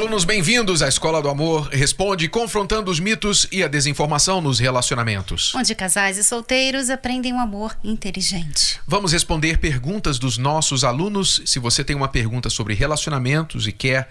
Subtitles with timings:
[0.00, 5.54] Alunos, bem-vindos à Escola do Amor Responde, confrontando os mitos e a desinformação nos relacionamentos.
[5.54, 8.80] Onde casais e solteiros aprendem um amor inteligente.
[8.86, 11.42] Vamos responder perguntas dos nossos alunos.
[11.44, 14.08] Se você tem uma pergunta sobre relacionamentos e quer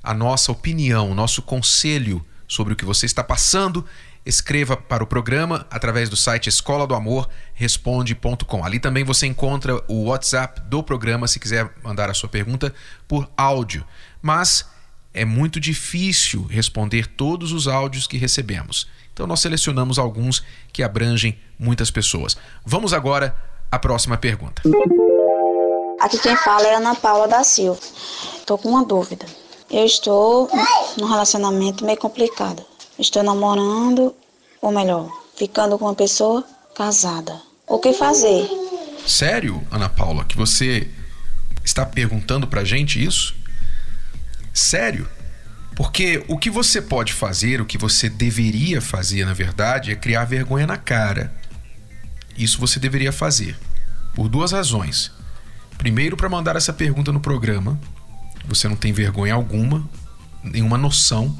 [0.00, 3.84] a nossa opinião, nosso conselho sobre o que você está passando,
[4.24, 8.64] escreva para o programa através do site escola do amor responde.com.
[8.64, 12.72] Ali também você encontra o WhatsApp do programa se quiser mandar a sua pergunta
[13.08, 13.84] por áudio.
[14.22, 14.72] Mas
[15.14, 18.88] é muito difícil responder todos os áudios que recebemos.
[19.12, 22.36] Então nós selecionamos alguns que abrangem muitas pessoas.
[22.66, 23.34] Vamos agora
[23.70, 24.62] à próxima pergunta.
[26.00, 27.80] Aqui quem fala é Ana Paula da Silva.
[28.36, 29.24] Estou com uma dúvida.
[29.70, 30.50] Eu estou
[30.98, 32.62] num relacionamento meio complicado.
[32.98, 34.14] Estou namorando,
[34.60, 37.40] ou melhor, ficando com uma pessoa casada.
[37.66, 38.48] O que fazer?
[39.06, 40.90] Sério, Ana Paula, que você
[41.64, 43.34] está perguntando pra gente isso?
[44.54, 45.08] Sério?
[45.74, 50.24] Porque o que você pode fazer, o que você deveria fazer, na verdade, é criar
[50.24, 51.34] vergonha na cara.
[52.38, 53.56] Isso você deveria fazer.
[54.14, 55.10] Por duas razões.
[55.76, 57.78] Primeiro, para mandar essa pergunta no programa.
[58.46, 59.88] Você não tem vergonha alguma,
[60.42, 61.36] nenhuma noção.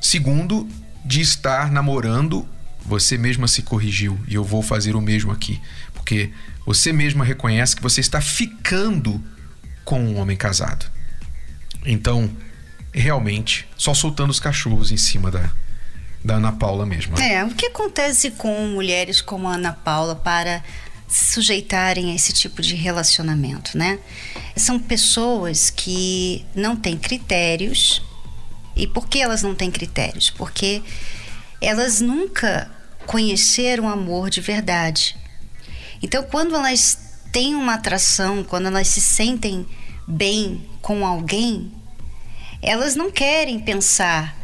[0.00, 0.68] Segundo,
[1.04, 2.48] de estar namorando,
[2.86, 4.20] você mesma se corrigiu.
[4.28, 5.60] E eu vou fazer o mesmo aqui.
[5.92, 6.30] Porque
[6.64, 9.20] você mesma reconhece que você está ficando
[9.84, 10.93] com um homem casado.
[11.84, 12.30] Então,
[12.92, 15.50] realmente, só soltando os cachorros em cima da,
[16.24, 17.18] da Ana Paula mesmo.
[17.18, 20.62] É, o que acontece com mulheres como a Ana Paula para
[21.06, 23.98] se sujeitarem a esse tipo de relacionamento, né?
[24.56, 28.02] São pessoas que não têm critérios.
[28.74, 30.30] E por que elas não têm critérios?
[30.30, 30.82] Porque
[31.60, 32.70] elas nunca
[33.06, 35.16] conheceram amor de verdade.
[36.02, 36.98] Então, quando elas
[37.30, 39.66] têm uma atração, quando elas se sentem
[40.06, 41.72] bem com alguém,
[42.60, 44.36] elas não querem pensar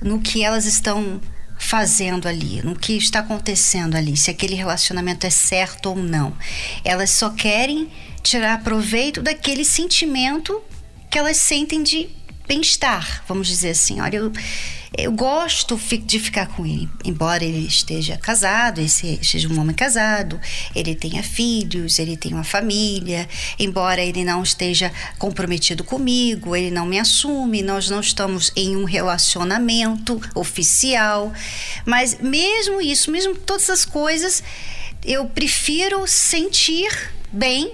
[0.00, 1.20] no que elas estão
[1.58, 6.36] fazendo ali, no que está acontecendo ali, se aquele relacionamento é certo ou não.
[6.84, 7.90] Elas só querem
[8.22, 10.62] tirar proveito daquele sentimento
[11.10, 12.08] que elas sentem de
[12.46, 14.00] bem-estar, vamos dizer assim.
[14.00, 14.32] Olha, eu,
[14.96, 20.40] eu gosto de ficar com ele, embora ele esteja casado, ele seja um homem casado,
[20.74, 26.86] ele tenha filhos, ele tenha uma família, embora ele não esteja comprometido comigo, ele não
[26.86, 31.30] me assume, nós não estamos em um relacionamento oficial,
[31.84, 34.42] mas mesmo isso, mesmo todas as coisas,
[35.04, 37.70] eu prefiro sentir bem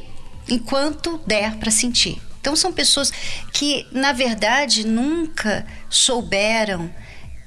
[0.48, 2.20] enquanto der para sentir.
[2.40, 3.12] Então são pessoas
[3.52, 6.90] que, na verdade, nunca souberam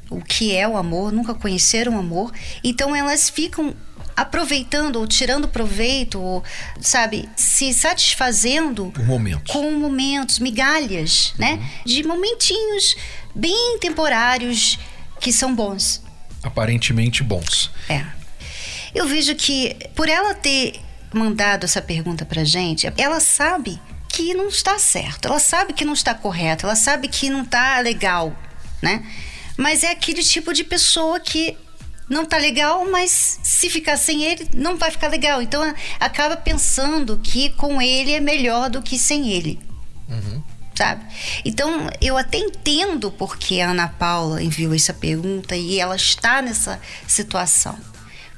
[0.10, 2.32] o que é o amor, nunca conheceram o amor,
[2.64, 3.76] então elas ficam
[4.16, 6.44] aproveitando ou tirando proveito, ou,
[6.80, 9.52] sabe, se satisfazendo momentos.
[9.52, 11.54] com momentos, migalhas, né?
[11.54, 11.58] uhum.
[11.58, 11.72] né?
[11.86, 12.96] De momentinhos
[13.34, 14.80] bem temporários
[15.20, 16.02] que são bons.
[16.42, 17.72] Aparentemente bons.
[17.90, 18.06] É.
[18.94, 20.80] Eu vejo que por ela ter
[21.14, 25.94] mandado essa pergunta pra gente, ela sabe que não está certo, ela sabe que não
[25.94, 28.34] está correto, ela sabe que não está legal,
[28.82, 29.06] né?
[29.58, 31.58] Mas é aquele tipo de pessoa que
[32.10, 35.42] não tá legal, mas se ficar sem ele, não vai ficar legal.
[35.42, 35.62] Então
[36.00, 39.60] acaba pensando que com ele é melhor do que sem ele.
[40.08, 40.44] Uhum.
[40.76, 41.06] Sabe?
[41.44, 46.80] Então eu até entendo porque a Ana Paula enviou essa pergunta e ela está nessa
[47.08, 47.78] situação.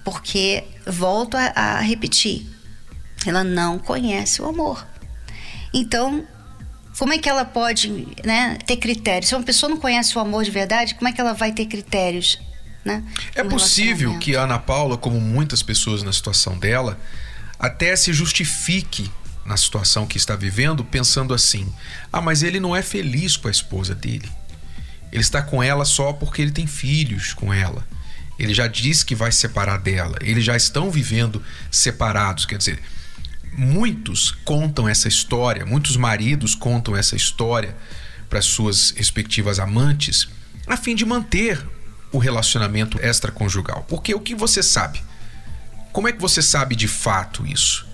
[0.04, 2.48] Porque, volto a, a repetir,
[3.26, 4.88] ela não conhece o amor.
[5.74, 6.26] Então,
[6.98, 9.30] como é que ela pode né, ter critérios?
[9.30, 11.66] Se uma pessoa não conhece o amor de verdade, como é que ela vai ter
[11.66, 12.40] critérios?
[12.84, 13.04] Né,
[13.36, 16.98] é possível que a Ana Paula, como muitas pessoas na situação dela,
[17.60, 19.12] até se justifique
[19.46, 21.72] na situação que está vivendo, pensando assim:
[22.12, 24.30] ah, mas ele não é feliz com a esposa dele.
[25.12, 27.86] Ele está com ela só porque ele tem filhos com ela.
[28.38, 30.18] Ele já disse que vai separar dela.
[30.22, 32.46] Eles já estão vivendo separados.
[32.46, 32.80] Quer dizer,
[33.58, 37.76] muitos contam essa história, muitos maridos contam essa história
[38.30, 40.28] para suas respectivas amantes,
[40.68, 41.66] a fim de manter
[42.12, 43.84] o relacionamento extraconjugal.
[43.90, 45.02] Porque o que você sabe?
[45.92, 47.88] Como é que você sabe de fato isso?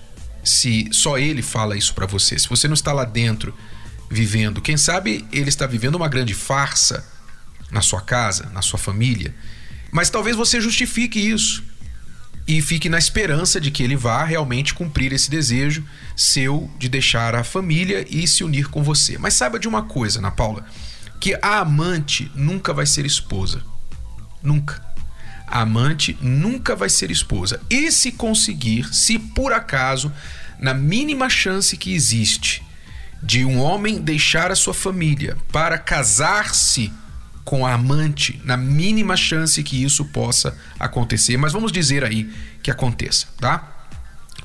[0.44, 3.54] Se só ele fala isso para você, se você não está lá dentro
[4.10, 7.06] vivendo, quem sabe ele está vivendo uma grande farsa
[7.70, 9.34] na sua casa, na sua família.
[9.90, 11.64] Mas talvez você justifique isso.
[12.46, 17.34] E fique na esperança de que ele vá realmente cumprir esse desejo seu de deixar
[17.34, 19.16] a família e se unir com você.
[19.16, 20.64] Mas saiba de uma coisa, Ana Paula,
[21.18, 23.62] que a amante nunca vai ser esposa.
[24.42, 24.84] Nunca.
[25.46, 27.60] A amante nunca vai ser esposa.
[27.70, 30.12] E se conseguir, se por acaso,
[30.58, 32.62] na mínima chance que existe
[33.22, 36.92] de um homem deixar a sua família para casar-se
[37.44, 42.32] com a amante, na mínima chance que isso possa acontecer, mas vamos dizer aí
[42.62, 43.86] que aconteça, tá?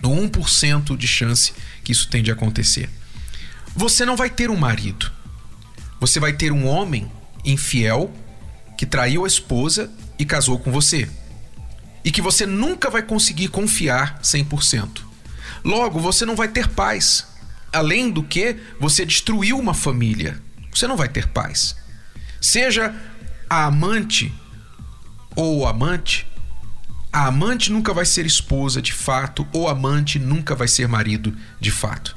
[0.02, 1.54] No 1% de chance
[1.84, 2.90] que isso tem de acontecer.
[3.76, 5.12] Você não vai ter um marido.
[6.00, 7.10] Você vai ter um homem
[7.46, 8.14] infiel
[8.78, 11.10] que traiu a esposa e casou com você.
[12.04, 15.02] E que você nunca vai conseguir confiar 100%.
[15.64, 17.28] Logo, você não vai ter paz.
[17.72, 20.42] Além do que, você destruiu uma família.
[20.74, 21.76] Você não vai ter paz.
[22.42, 22.94] Seja
[23.50, 24.34] a amante
[25.36, 26.28] ou amante,
[27.12, 31.72] a amante nunca vai ser esposa de fato, ou amante nunca vai ser marido de
[31.72, 32.16] fato.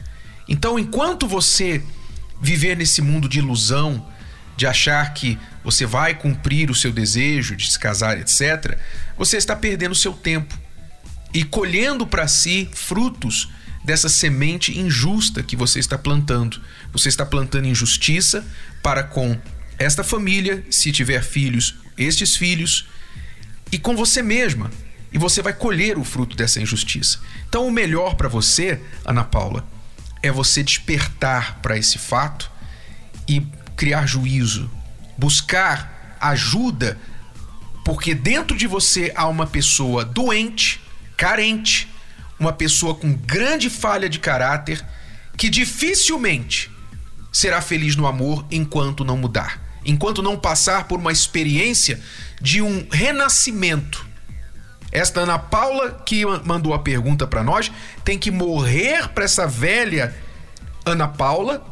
[0.49, 1.83] Então, enquanto você
[2.41, 4.07] viver nesse mundo de ilusão,
[4.57, 8.79] de achar que você vai cumprir o seu desejo de se casar, etc.,
[9.17, 10.59] você está perdendo seu tempo
[11.33, 13.49] e colhendo para si frutos
[13.85, 16.61] dessa semente injusta que você está plantando.
[16.93, 18.45] Você está plantando injustiça
[18.83, 19.39] para com
[19.79, 22.87] esta família, se tiver filhos, estes filhos,
[23.71, 24.71] e com você mesma.
[25.13, 27.21] E você vai colher o fruto dessa injustiça.
[27.49, 29.67] Então, o melhor para você, Ana Paula,
[30.23, 32.51] é você despertar para esse fato
[33.29, 33.45] e
[33.77, 34.71] criar juízo,
[35.19, 36.99] buscar ajuda,
[37.85, 40.81] porque dentro de você há uma pessoa doente,
[41.17, 41.89] carente,
[42.39, 44.85] uma pessoa com grande falha de caráter
[45.37, 46.71] que dificilmente
[47.33, 52.01] será feliz no amor enquanto não mudar enquanto não passar por uma experiência
[52.41, 54.07] de um renascimento.
[54.91, 57.73] Esta Ana Paula, que mandou a pergunta para nós,
[58.05, 60.15] tem que morrer para essa velha
[60.85, 61.65] Ana Paula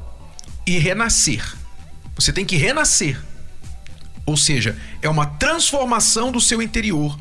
[0.67, 1.45] e renascer.
[2.15, 3.21] Você tem que renascer.
[4.25, 7.19] Ou seja, é uma transformação do seu interior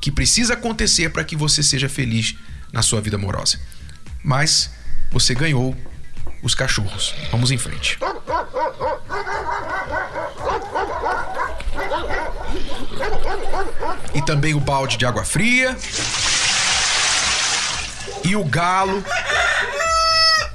[0.00, 2.34] que precisa acontecer para que você seja feliz
[2.72, 3.60] na sua vida amorosa.
[4.24, 4.70] Mas
[5.10, 5.76] você ganhou
[6.42, 7.14] os cachorros.
[7.30, 7.98] Vamos em frente.
[14.14, 15.76] E também o balde de água fria.
[18.24, 19.04] E o galo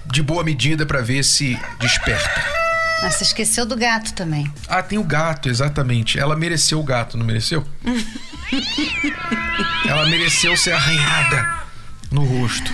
[0.06, 2.44] de boa medida para ver se desperta.
[3.04, 4.52] Ah, você esqueceu do gato também.
[4.68, 6.18] Ah, tem o gato, exatamente.
[6.18, 7.66] Ela mereceu o gato, não mereceu?
[9.88, 11.64] Ela mereceu ser arranhada
[12.12, 12.72] no rosto.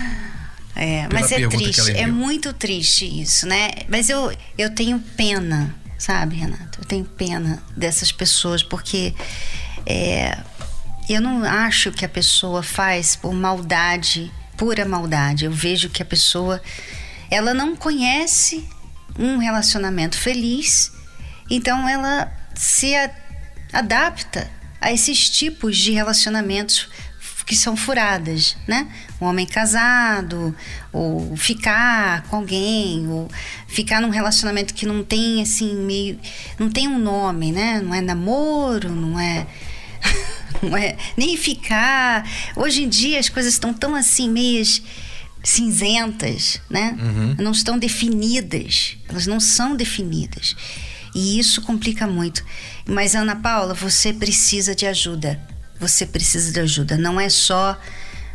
[0.76, 3.72] É, mas é triste, é muito triste isso, né?
[3.88, 6.82] Mas eu, eu tenho pena, sabe, Renato?
[6.82, 9.14] Eu tenho pena dessas pessoas, porque
[9.86, 10.38] é,
[11.08, 15.46] eu não acho que a pessoa faz por maldade, pura maldade.
[15.46, 16.62] Eu vejo que a pessoa,
[17.30, 18.68] ela não conhece
[19.18, 20.92] um relacionamento feliz,
[21.50, 23.12] então ela se a,
[23.72, 24.50] adapta
[24.82, 26.90] a esses tipos de relacionamentos
[27.46, 28.88] que são furadas, né?
[29.20, 30.56] Um homem casado,
[30.92, 33.30] ou ficar com alguém, ou
[33.68, 36.20] ficar num relacionamento que não tem assim meio,
[36.58, 37.82] não tem um nome, né?
[37.84, 39.46] Não é namoro, não é
[40.62, 42.28] não é nem ficar.
[42.56, 44.82] Hoje em dia as coisas estão tão assim meias
[45.44, 46.98] cinzentas, né?
[47.00, 47.36] Uhum.
[47.40, 48.98] Não estão definidas.
[49.10, 50.56] Elas não são definidas.
[51.14, 52.44] E isso complica muito.
[52.88, 55.53] Mas Ana Paula, você precisa de ajuda
[55.84, 56.98] você precisa de ajuda.
[56.98, 57.78] Não é só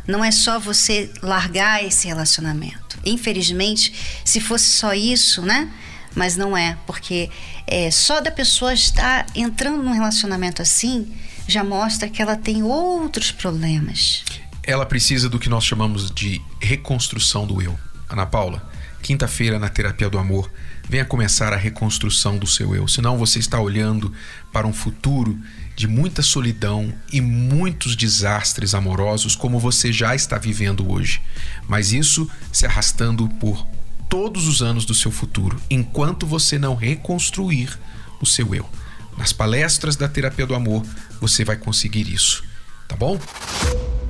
[0.07, 2.97] não é só você largar esse relacionamento.
[3.05, 3.93] Infelizmente,
[4.25, 5.71] se fosse só isso, né?
[6.15, 7.29] Mas não é, porque
[7.67, 11.13] é, só da pessoa estar entrando num relacionamento assim
[11.47, 14.23] já mostra que ela tem outros problemas.
[14.63, 17.77] Ela precisa do que nós chamamos de reconstrução do eu.
[18.09, 18.67] Ana Paula,
[19.03, 20.51] quinta-feira na terapia do amor,
[20.87, 22.87] venha começar a reconstrução do seu eu.
[22.87, 24.11] Senão você está olhando
[24.51, 25.39] para um futuro
[25.79, 31.21] de muita solidão e muitos desastres amorosos como você já está vivendo hoje.
[31.69, 33.65] Mas isso se arrastando por
[34.09, 37.79] todos os anos do seu futuro, enquanto você não reconstruir
[38.21, 38.69] o seu eu.
[39.17, 40.85] Nas palestras da terapia do amor,
[41.21, 42.43] você vai conseguir isso,
[42.85, 43.17] tá bom?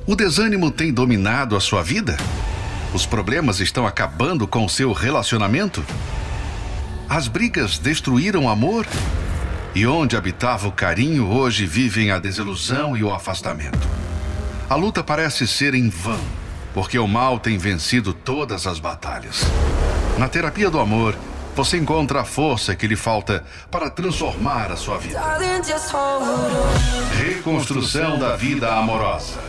[0.07, 2.17] O desânimo tem dominado a sua vida?
[2.95, 5.85] Os problemas estão acabando com o seu relacionamento?
[7.07, 8.87] As brigas destruíram o amor?
[9.75, 13.87] E onde habitava o carinho, hoje vivem a desilusão e o afastamento.
[14.69, 16.19] A luta parece ser em vão,
[16.73, 19.43] porque o mal tem vencido todas as batalhas.
[20.17, 21.15] Na terapia do amor,
[21.55, 25.21] você encontra a força que lhe falta para transformar a sua vida.
[27.17, 29.39] Reconstrução da vida amorosa.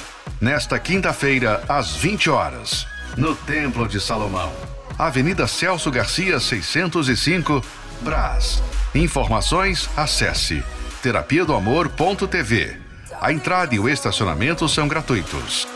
[0.40, 2.86] nesta quinta-feira, às 20 horas,
[3.16, 4.50] no Templo de Salomão.
[4.98, 7.62] Avenida Celso Garcia, 605,
[8.00, 8.62] Brás.
[8.94, 10.64] Informações, acesse
[11.00, 12.76] terapia do amor.tv.
[13.20, 15.68] A entrada e o estacionamento são gratuitos.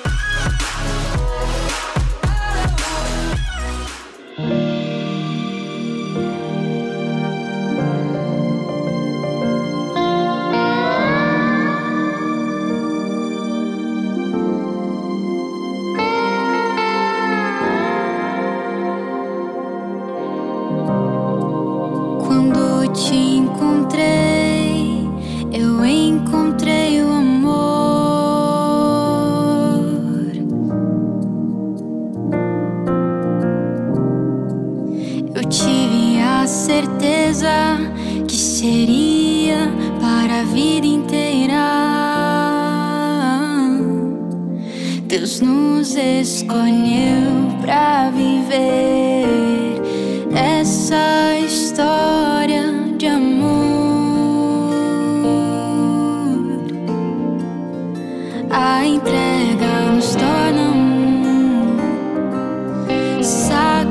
[37.34, 37.78] certeza
[38.28, 39.68] que seria
[40.00, 41.64] para a vida inteira.
[45.06, 49.82] Deus nos escolheu para viver
[50.32, 53.54] essa história de amor.
[58.50, 61.76] A entrega nos torna um
[63.22, 63.84] sacrificado.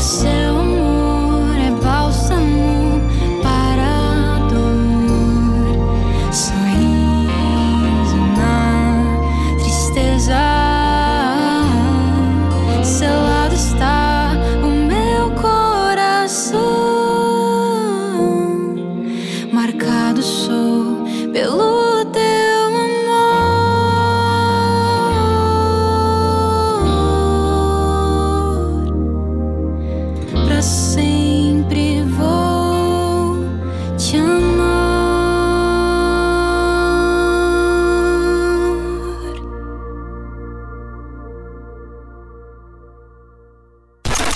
[0.00, 0.49] yourself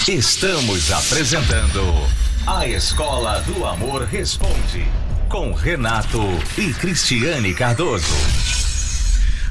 [0.09, 1.81] Estamos apresentando
[2.47, 4.85] A Escola do Amor Responde
[5.31, 6.21] com Renato
[6.59, 8.15] e Cristiane Cardoso.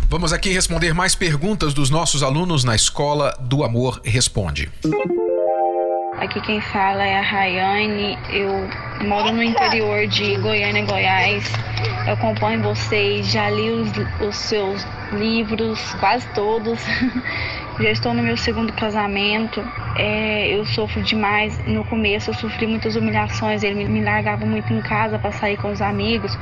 [0.08, 4.70] Vamos aqui responder mais perguntas dos nossos alunos na Escola do Amor Responde.
[6.20, 8.16] Aqui quem fala é a Rayane.
[8.30, 11.46] Eu moro no interior de Goiânia, Goiás.
[12.06, 13.90] Eu acompanho vocês, já li os,
[14.22, 16.80] os seus livros, quase todos.
[17.80, 19.60] Já estou no meu segundo casamento.
[19.96, 21.58] É, eu sofro demais.
[21.66, 23.64] No começo eu sofri muitas humilhações.
[23.64, 26.38] Ele me largava muito em casa para sair com os amigos.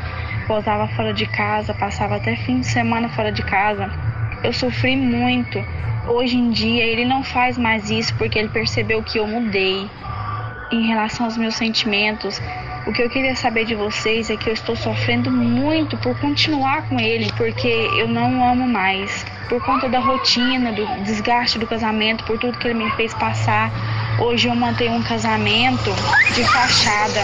[0.45, 3.89] Posava fora de casa, passava até fim de semana fora de casa.
[4.43, 5.63] Eu sofri muito.
[6.07, 9.89] Hoje em dia ele não faz mais isso porque ele percebeu que eu mudei
[10.69, 12.41] em relação aos meus sentimentos.
[12.85, 16.89] O que eu queria saber de vocês é que eu estou sofrendo muito por continuar
[16.89, 22.23] com ele, porque eu não amo mais por conta da rotina, do desgaste do casamento,
[22.23, 23.69] por tudo que ele me fez passar.
[24.17, 25.91] Hoje eu mantenho um casamento
[26.33, 27.21] de fachada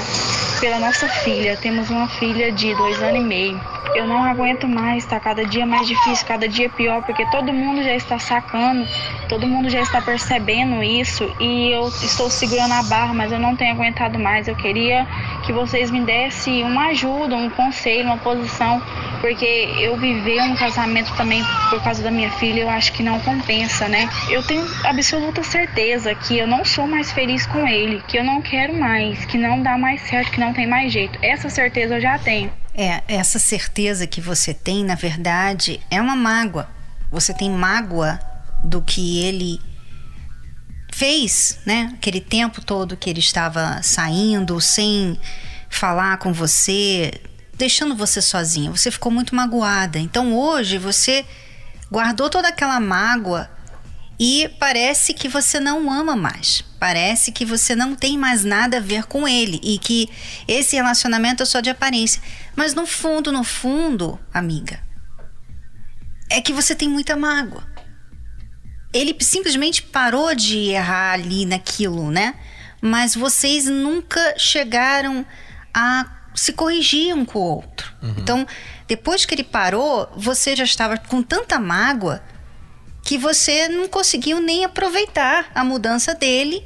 [0.60, 1.55] pela nossa filha.
[1.55, 3.62] Temos uma filha de dois anos e meio.
[3.96, 7.81] eu não aguento mais, tá cada dia mais difícil, cada dia pior, porque todo mundo
[7.81, 8.86] já está sacando,
[9.29, 13.55] todo mundo já está percebendo isso e eu estou segurando a barra, mas eu não
[13.55, 14.50] tenho aguentado mais.
[14.50, 15.07] Eu queria
[15.46, 18.81] que vocês me dessem uma ajuda, um conselho, uma posição,
[19.18, 19.46] porque
[19.80, 23.88] eu viver um casamento também por causa da minha filha, eu acho que não compensa,
[23.88, 24.10] né?
[24.30, 28.42] Eu tenho absoluta certeza que eu não sou mais feliz com ele, que eu não
[28.42, 31.18] quero mais, que não dá mais certo, que não tem mais jeito.
[31.22, 32.52] Essa certeza eu já tenho.
[32.74, 36.70] É, essa certeza que você tem, na verdade, é uma mágoa.
[37.12, 38.20] Você tem mágoa
[38.64, 39.60] do que ele
[40.94, 41.92] fez, né?
[41.96, 45.20] Aquele tempo todo que ele estava saindo sem
[45.70, 47.12] falar com você,
[47.58, 48.72] deixando você sozinha.
[48.72, 49.98] Você ficou muito magoada.
[50.00, 51.26] Então hoje você
[51.92, 53.50] guardou toda aquela mágoa
[54.20, 56.64] e parece que você não ama mais.
[56.80, 60.10] Parece que você não tem mais nada a ver com ele e que
[60.48, 62.22] esse relacionamento é só de aparência.
[62.56, 64.80] Mas no fundo, no fundo, amiga,
[66.30, 67.66] é que você tem muita mágoa.
[68.94, 72.36] Ele simplesmente parou de errar ali naquilo, né?
[72.82, 75.26] Mas vocês nunca chegaram
[75.74, 77.91] a se corrigir um com o outro.
[78.01, 78.15] Uhum.
[78.17, 78.48] Então,
[78.88, 82.22] depois que ele parou, você já estava com tanta mágoa
[83.03, 86.63] que você não conseguiu nem aproveitar a mudança dele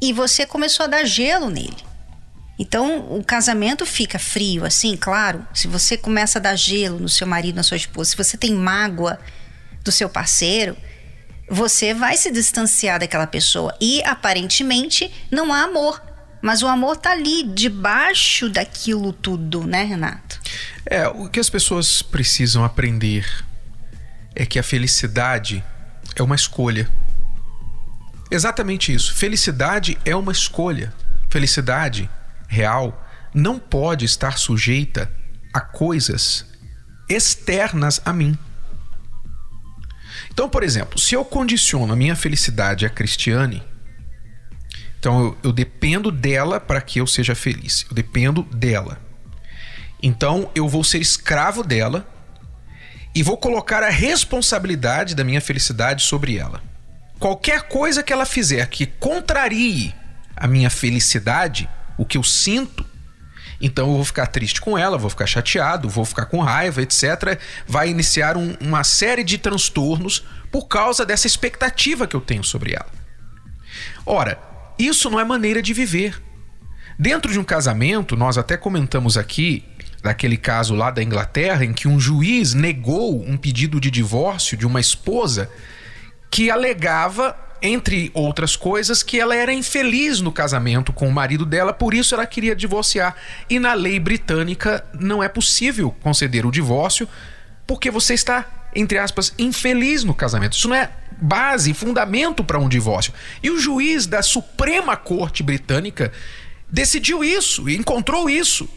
[0.00, 1.76] e você começou a dar gelo nele.
[2.58, 5.44] Então, o casamento fica frio, assim, claro.
[5.52, 8.54] Se você começa a dar gelo no seu marido, na sua esposa, se você tem
[8.54, 9.18] mágoa
[9.82, 10.76] do seu parceiro,
[11.50, 13.76] você vai se distanciar daquela pessoa.
[13.80, 16.00] E aparentemente não há amor.
[16.42, 20.40] Mas o amor tá ali, debaixo daquilo tudo, né, Renato?
[20.84, 23.24] É, o que as pessoas precisam aprender
[24.34, 25.64] é que a felicidade
[26.16, 26.90] é uma escolha.
[28.28, 29.14] Exatamente isso.
[29.14, 30.92] Felicidade é uma escolha.
[31.30, 32.10] Felicidade
[32.48, 35.10] real não pode estar sujeita
[35.54, 36.44] a coisas
[37.08, 38.36] externas a mim.
[40.30, 43.62] Então, por exemplo, se eu condiciono a minha felicidade a Cristiane,
[45.02, 47.84] então eu, eu dependo dela para que eu seja feliz.
[47.90, 49.00] Eu dependo dela.
[50.00, 52.06] Então eu vou ser escravo dela
[53.12, 56.62] e vou colocar a responsabilidade da minha felicidade sobre ela.
[57.18, 59.92] Qualquer coisa que ela fizer que contrarie
[60.36, 62.86] a minha felicidade, o que eu sinto,
[63.60, 67.40] então eu vou ficar triste com ela, vou ficar chateado, vou ficar com raiva, etc.
[67.66, 72.74] Vai iniciar um, uma série de transtornos por causa dessa expectativa que eu tenho sobre
[72.74, 72.90] ela.
[74.06, 74.51] Ora,
[74.86, 76.22] isso não é maneira de viver.
[76.98, 79.64] Dentro de um casamento, nós até comentamos aqui
[80.02, 84.66] daquele caso lá da Inglaterra em que um juiz negou um pedido de divórcio de
[84.66, 85.48] uma esposa
[86.30, 91.72] que alegava, entre outras coisas, que ela era infeliz no casamento com o marido dela,
[91.72, 93.14] por isso ela queria divorciar.
[93.48, 97.08] E na lei britânica não é possível conceder o divórcio
[97.66, 100.56] porque você está, entre aspas, infeliz no casamento.
[100.56, 100.90] Isso não é
[101.22, 103.14] base, fundamento para um divórcio.
[103.42, 106.12] E o juiz da Suprema Corte Britânica
[106.68, 108.68] decidiu isso, encontrou isso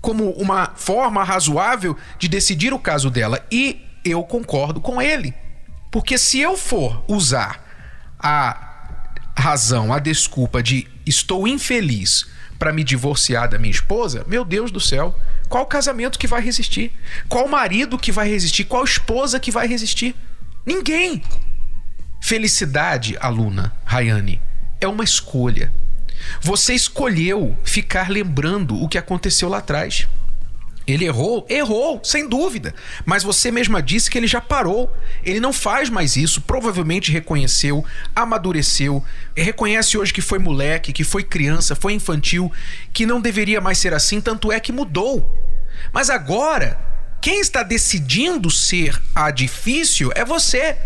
[0.00, 3.44] como uma forma razoável de decidir o caso dela.
[3.50, 5.34] E eu concordo com ele.
[5.90, 7.66] Porque se eu for usar
[8.18, 8.98] a
[9.36, 12.26] razão, a desculpa de estou infeliz
[12.58, 16.92] para me divorciar da minha esposa, meu Deus do céu, qual casamento que vai resistir?
[17.28, 18.64] Qual marido que vai resistir?
[18.64, 20.14] Qual esposa que vai resistir?
[20.64, 21.22] Ninguém.
[22.20, 24.40] Felicidade, aluna Rayane,
[24.80, 25.72] é uma escolha.
[26.40, 30.06] Você escolheu ficar lembrando o que aconteceu lá atrás.
[30.86, 31.46] Ele errou?
[31.48, 32.74] Errou, sem dúvida.
[33.04, 34.94] Mas você mesma disse que ele já parou.
[35.24, 36.40] Ele não faz mais isso.
[36.40, 39.04] Provavelmente reconheceu, amadureceu.
[39.36, 42.52] Reconhece hoje que foi moleque, que foi criança, foi infantil,
[42.92, 44.20] que não deveria mais ser assim.
[44.20, 45.36] Tanto é que mudou.
[45.92, 46.78] Mas agora,
[47.20, 50.76] quem está decidindo ser a difícil é você.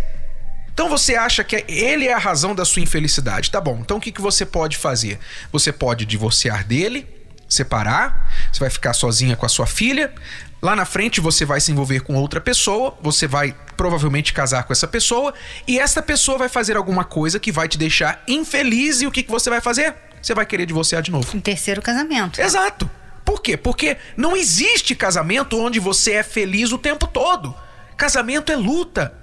[0.74, 3.50] Então você acha que ele é a razão da sua infelicidade.
[3.50, 5.18] Tá bom, então o que, que você pode fazer?
[5.52, 7.06] Você pode divorciar dele,
[7.48, 10.12] separar, você vai ficar sozinha com a sua filha.
[10.60, 14.72] Lá na frente você vai se envolver com outra pessoa, você vai provavelmente casar com
[14.72, 15.32] essa pessoa,
[15.66, 19.22] e essa pessoa vai fazer alguma coisa que vai te deixar infeliz, e o que,
[19.22, 19.94] que você vai fazer?
[20.22, 21.36] Você vai querer divorciar de novo.
[21.36, 22.40] Um terceiro casamento.
[22.40, 22.90] Exato.
[23.24, 23.56] Por quê?
[23.56, 27.54] Porque não existe casamento onde você é feliz o tempo todo.
[27.96, 29.14] Casamento é luta,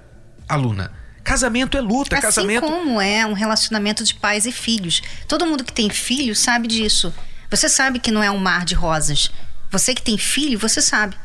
[0.47, 1.00] aluna.
[1.23, 2.61] Casamento é luta, assim casamento.
[2.61, 5.01] como é um relacionamento de pais e filhos.
[5.27, 7.13] Todo mundo que tem filho sabe disso.
[7.49, 9.31] Você sabe que não é um mar de rosas.
[9.69, 11.15] Você que tem filho, você sabe.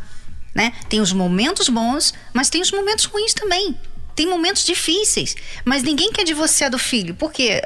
[0.54, 0.72] Né?
[0.88, 3.78] Tem os momentos bons, mas tem os momentos ruins também.
[4.14, 5.35] Tem momentos difíceis.
[5.64, 7.62] Mas ninguém quer divorciar do filho, porque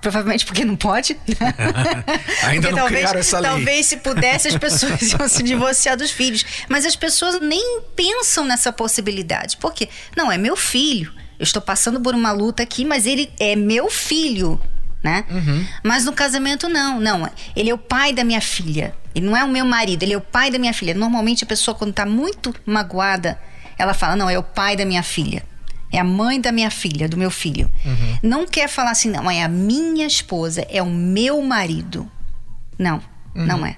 [0.00, 1.18] Provavelmente porque não pode.
[2.44, 3.50] Ainda porque não talvez, criaram essa lei.
[3.50, 6.44] Talvez se pudesse as pessoas iam se divorciar dos filhos.
[6.68, 9.56] Mas as pessoas nem pensam nessa possibilidade.
[9.56, 9.88] Por quê?
[10.16, 11.12] Não, é meu filho.
[11.38, 14.60] Eu estou passando por uma luta aqui, mas ele é meu filho.
[15.02, 15.24] Né?
[15.30, 15.64] Uhum.
[15.84, 16.98] Mas no casamento, não.
[17.00, 18.94] Não, ele é o pai da minha filha.
[19.14, 20.94] Ele não é o meu marido, ele é o pai da minha filha.
[20.94, 23.38] Normalmente a pessoa, quando está muito magoada,
[23.78, 25.44] ela fala: Não, é o pai da minha filha.
[25.92, 27.70] É a mãe da minha filha, do meu filho.
[27.84, 28.18] Uhum.
[28.22, 32.10] Não quer falar assim, não, é a minha esposa, é o meu marido.
[32.78, 33.00] Não,
[33.34, 33.46] Uhum.
[33.46, 33.76] não é.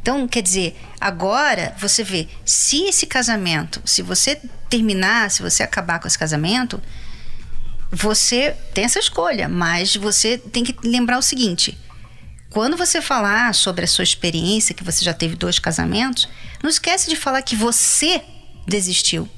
[0.00, 5.98] Então, quer dizer, agora você vê, se esse casamento, se você terminar, se você acabar
[5.98, 6.80] com esse casamento,
[7.90, 11.76] você tem essa escolha, mas você tem que lembrar o seguinte:
[12.50, 16.28] quando você falar sobre a sua experiência, que você já teve dois casamentos,
[16.62, 18.22] não esquece de falar que você
[18.66, 19.28] desistiu.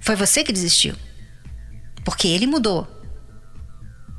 [0.00, 0.94] Foi você que desistiu.
[2.04, 2.88] Porque ele mudou.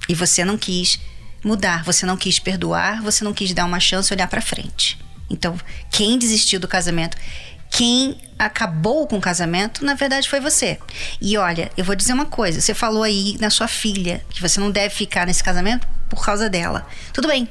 [0.08, 1.00] E você não quis
[1.44, 5.00] mudar, você não quis perdoar, você não quis dar uma chance olhar para frente.
[5.30, 5.58] Então,
[5.90, 7.18] quem desistiu do casamento,
[7.70, 10.78] quem acabou com o casamento, na verdade foi você.
[11.22, 14.60] E olha, eu vou dizer uma coisa: você falou aí na sua filha que você
[14.60, 16.86] não deve ficar nesse casamento por causa dela.
[17.14, 17.50] Tudo bem.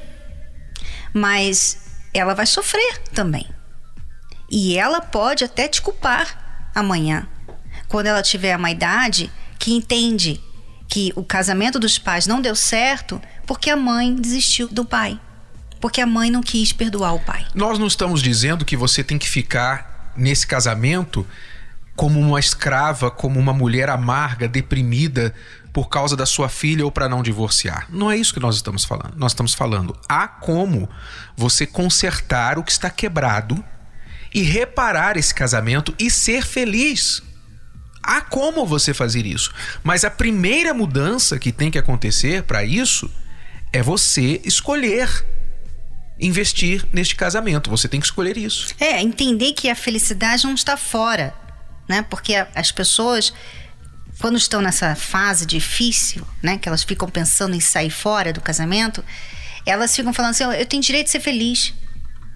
[1.13, 1.79] Mas
[2.13, 3.47] ela vai sofrer também.
[4.49, 7.27] E ela pode até te culpar amanhã.
[7.87, 10.39] Quando ela tiver uma idade que entende
[10.87, 15.19] que o casamento dos pais não deu certo porque a mãe desistiu do pai.
[15.81, 17.45] Porque a mãe não quis perdoar o pai.
[17.53, 21.27] Nós não estamos dizendo que você tem que ficar nesse casamento
[21.93, 25.35] como uma escrava, como uma mulher amarga, deprimida
[25.73, 27.87] por causa da sua filha ou para não divorciar.
[27.89, 29.15] Não é isso que nós estamos falando.
[29.17, 30.89] Nós estamos falando há como
[31.35, 33.61] você consertar o que está quebrado
[34.33, 37.21] e reparar esse casamento e ser feliz.
[38.01, 39.53] Há como você fazer isso.
[39.83, 43.11] Mas a primeira mudança que tem que acontecer para isso
[43.73, 45.25] é você escolher
[46.19, 47.69] investir neste casamento.
[47.69, 48.67] Você tem que escolher isso.
[48.79, 51.33] É, entender que a felicidade não está fora,
[51.87, 52.05] né?
[52.09, 53.33] Porque as pessoas
[54.19, 59.03] quando estão nessa fase difícil, né, que elas ficam pensando em sair fora do casamento,
[59.65, 61.73] elas ficam falando assim: "Ó, eu tenho direito de ser feliz.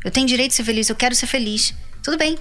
[0.04, 1.74] Eu tenho direito de ser feliz, eu quero ser feliz.
[2.02, 2.38] Tudo bem.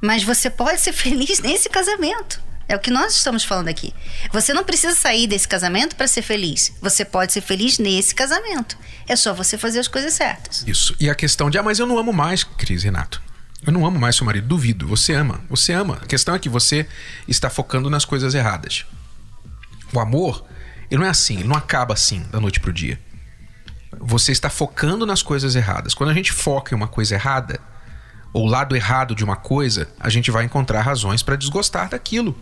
[0.00, 2.42] Mas você pode ser feliz nesse casamento.
[2.72, 3.92] É o que nós estamos falando aqui.
[4.32, 6.72] Você não precisa sair desse casamento para ser feliz.
[6.80, 8.78] Você pode ser feliz nesse casamento.
[9.06, 10.64] É só você fazer as coisas certas.
[10.66, 10.96] Isso.
[10.98, 13.20] E a questão de, ah, mas eu não amo mais, Cris Renato.
[13.66, 14.48] Eu não amo mais seu marido.
[14.48, 14.88] Duvido.
[14.88, 15.42] Você ama.
[15.50, 15.98] Você ama.
[16.00, 16.88] A questão é que você
[17.28, 18.86] está focando nas coisas erradas.
[19.92, 20.42] O amor,
[20.90, 21.40] ele não é assim.
[21.40, 22.98] Ele não acaba assim, da noite pro dia.
[24.00, 25.92] Você está focando nas coisas erradas.
[25.92, 27.60] Quando a gente foca em uma coisa errada,
[28.32, 32.34] ou lado errado de uma coisa, a gente vai encontrar razões para desgostar daquilo.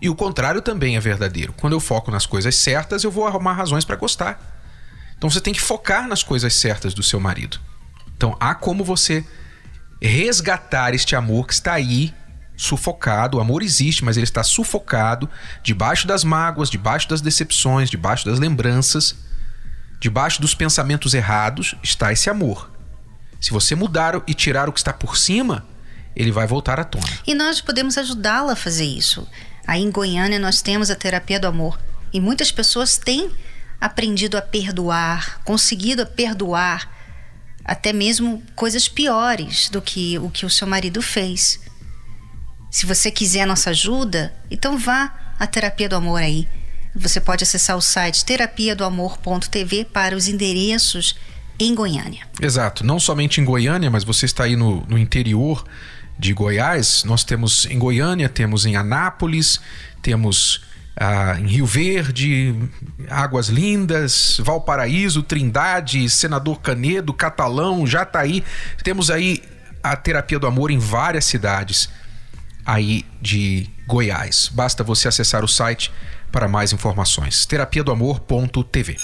[0.00, 1.52] E o contrário também é verdadeiro.
[1.54, 4.54] Quando eu foco nas coisas certas, eu vou arrumar razões para gostar.
[5.16, 7.58] Então você tem que focar nas coisas certas do seu marido.
[8.16, 9.24] Então há como você
[10.00, 12.14] resgatar este amor que está aí
[12.56, 13.38] sufocado.
[13.38, 15.28] O amor existe, mas ele está sufocado
[15.62, 19.14] debaixo das mágoas, debaixo das decepções, debaixo das lembranças,
[20.00, 22.70] debaixo dos pensamentos errados está esse amor.
[23.40, 25.64] Se você mudar e tirar o que está por cima,
[26.14, 27.06] ele vai voltar à tona.
[27.26, 29.28] E nós podemos ajudá-la a fazer isso.
[29.66, 31.78] Aí em Goiânia nós temos a terapia do amor.
[32.12, 33.30] E muitas pessoas têm
[33.80, 36.94] aprendido a perdoar, conseguido a perdoar
[37.64, 41.60] até mesmo coisas piores do que o que o seu marido fez.
[42.70, 46.48] Se você quiser a nossa ajuda, então vá à terapia do amor aí.
[46.94, 51.16] Você pode acessar o site terapiadoamor.tv para os endereços
[51.58, 52.26] em Goiânia.
[52.40, 55.64] Exato, não somente em Goiânia, mas você está aí no, no interior
[56.18, 57.04] de Goiás.
[57.04, 59.60] Nós temos em Goiânia, temos em Anápolis,
[60.02, 60.64] temos
[60.96, 62.54] ah, em Rio Verde,
[63.10, 68.42] Águas Lindas, Valparaíso, Trindade, Senador Canedo, Catalão, Jataí.
[68.82, 69.42] Temos aí
[69.82, 71.88] a terapia do amor em várias cidades
[72.64, 74.50] aí de Goiás.
[74.52, 75.92] Basta você acessar o site
[76.32, 77.46] para mais informações.
[77.46, 78.96] terapiadoamor.tv.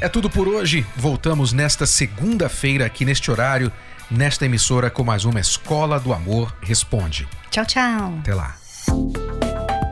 [0.00, 0.86] É tudo por hoje.
[0.96, 3.70] Voltamos nesta segunda-feira aqui neste horário,
[4.10, 7.28] nesta emissora com mais uma Escola do Amor Responde.
[7.50, 8.14] Tchau, tchau.
[8.20, 8.56] Até lá.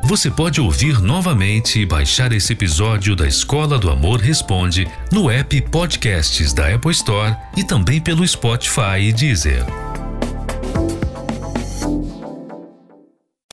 [0.05, 5.61] Você pode ouvir novamente e baixar esse episódio da Escola do Amor Responde no app
[5.71, 9.88] Podcasts da Apple Store e também pelo Spotify e Deezer.